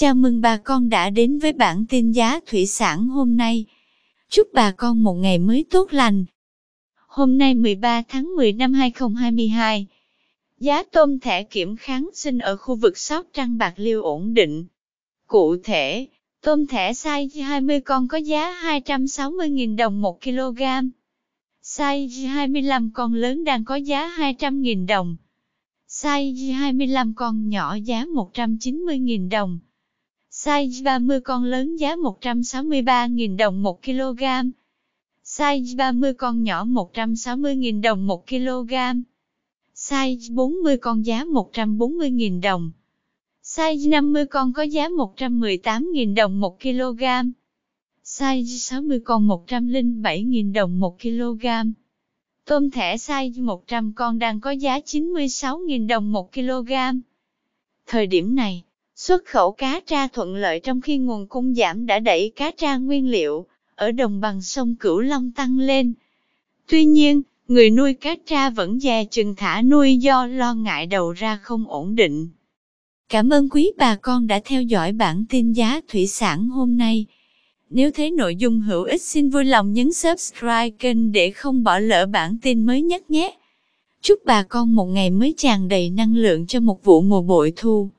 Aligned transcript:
Chào 0.00 0.14
mừng 0.14 0.40
bà 0.40 0.56
con 0.56 0.88
đã 0.88 1.10
đến 1.10 1.38
với 1.38 1.52
bản 1.52 1.84
tin 1.88 2.12
giá 2.12 2.40
thủy 2.46 2.66
sản 2.66 3.08
hôm 3.08 3.36
nay. 3.36 3.64
Chúc 4.28 4.48
bà 4.52 4.70
con 4.70 5.02
một 5.02 5.14
ngày 5.14 5.38
mới 5.38 5.64
tốt 5.70 5.92
lành. 5.92 6.24
Hôm 7.06 7.38
nay 7.38 7.54
13 7.54 8.02
tháng 8.08 8.34
10 8.36 8.52
năm 8.52 8.72
2022, 8.72 9.86
giá 10.58 10.82
tôm 10.82 11.18
thẻ 11.20 11.42
kiểm 11.42 11.76
kháng 11.76 12.10
sinh 12.14 12.38
ở 12.38 12.56
khu 12.56 12.74
vực 12.74 12.98
Sóc 12.98 13.26
Trăng 13.32 13.58
Bạc 13.58 13.74
Liêu 13.76 14.02
ổn 14.02 14.34
định. 14.34 14.66
Cụ 15.26 15.56
thể, 15.64 16.06
tôm 16.42 16.66
thẻ 16.66 16.92
size 16.92 17.44
20 17.44 17.80
con 17.80 18.08
có 18.08 18.18
giá 18.18 18.62
260.000 18.62 19.76
đồng 19.76 20.02
1 20.02 20.22
kg. 20.22 20.62
Size 21.62 22.28
25 22.28 22.90
con 22.94 23.14
lớn 23.14 23.44
đang 23.44 23.64
có 23.64 23.76
giá 23.76 24.08
200.000 24.18 24.86
đồng. 24.86 25.16
Size 25.88 26.54
25 26.54 27.14
con 27.14 27.48
nhỏ 27.48 27.76
giá 27.84 28.04
190.000 28.04 29.28
đồng. 29.30 29.58
Size 30.44 30.82
30 30.84 31.20
con 31.20 31.44
lớn 31.44 31.76
giá 31.76 31.96
163.000 31.96 33.36
đồng 33.36 33.62
1 33.62 33.82
kg. 33.82 34.22
Size 35.24 35.76
30 35.76 36.14
con 36.14 36.42
nhỏ 36.42 36.64
160.000 36.64 37.80
đồng 37.80 38.06
1 38.06 38.26
kg. 38.26 38.72
Size 39.74 40.34
40 40.34 40.76
con 40.76 41.06
giá 41.06 41.24
140.000 41.24 42.40
đồng. 42.40 42.70
Size 43.42 43.88
50 43.88 44.26
con 44.26 44.52
có 44.52 44.62
giá 44.62 44.88
118.000 44.88 46.14
đồng 46.14 46.40
1 46.40 46.60
kg. 46.60 47.02
Size 48.04 48.56
60 48.58 49.00
con 49.00 49.28
107.000 49.28 50.52
đồng 50.52 50.80
1 50.80 51.00
kg. 51.02 51.46
Tôm 52.44 52.70
thẻ 52.70 52.96
size 52.96 53.44
100 53.44 53.92
con 53.92 54.18
đang 54.18 54.40
có 54.40 54.50
giá 54.50 54.78
96.000 54.78 55.86
đồng 55.86 56.12
1 56.12 56.32
kg. 56.32 56.72
Thời 57.86 58.06
điểm 58.06 58.36
này, 58.36 58.64
xuất 58.98 59.24
khẩu 59.24 59.52
cá 59.52 59.80
tra 59.86 60.08
thuận 60.08 60.34
lợi 60.34 60.60
trong 60.60 60.80
khi 60.80 60.98
nguồn 60.98 61.26
cung 61.26 61.54
giảm 61.54 61.86
đã 61.86 61.98
đẩy 61.98 62.32
cá 62.36 62.50
tra 62.50 62.76
nguyên 62.76 63.10
liệu 63.10 63.46
ở 63.74 63.92
đồng 63.92 64.20
bằng 64.20 64.42
sông 64.42 64.74
Cửu 64.80 65.00
Long 65.00 65.32
tăng 65.32 65.58
lên. 65.58 65.92
Tuy 66.68 66.84
nhiên, 66.84 67.22
người 67.48 67.70
nuôi 67.70 67.94
cá 67.94 68.14
tra 68.26 68.50
vẫn 68.50 68.80
dè 68.80 69.04
chừng 69.04 69.34
thả 69.34 69.62
nuôi 69.62 69.96
do 69.96 70.26
lo 70.26 70.54
ngại 70.54 70.86
đầu 70.86 71.12
ra 71.12 71.36
không 71.42 71.68
ổn 71.68 71.94
định. 71.94 72.28
Cảm 73.08 73.30
ơn 73.30 73.48
quý 73.48 73.72
bà 73.76 73.96
con 73.96 74.26
đã 74.26 74.40
theo 74.44 74.62
dõi 74.62 74.92
bản 74.92 75.24
tin 75.28 75.52
giá 75.52 75.80
thủy 75.88 76.06
sản 76.06 76.48
hôm 76.48 76.78
nay. 76.78 77.06
Nếu 77.70 77.90
thấy 77.90 78.10
nội 78.10 78.36
dung 78.36 78.60
hữu 78.60 78.82
ích 78.82 79.02
xin 79.02 79.30
vui 79.30 79.44
lòng 79.44 79.72
nhấn 79.72 79.92
subscribe 79.92 80.70
kênh 80.70 81.12
để 81.12 81.30
không 81.30 81.64
bỏ 81.64 81.78
lỡ 81.78 82.06
bản 82.06 82.38
tin 82.42 82.66
mới 82.66 82.82
nhất 82.82 83.10
nhé. 83.10 83.36
Chúc 84.02 84.18
bà 84.24 84.42
con 84.42 84.74
một 84.74 84.86
ngày 84.86 85.10
mới 85.10 85.34
tràn 85.36 85.68
đầy 85.68 85.90
năng 85.90 86.14
lượng 86.16 86.46
cho 86.46 86.60
một 86.60 86.84
vụ 86.84 87.00
mùa 87.00 87.22
bội 87.22 87.52
thu. 87.56 87.90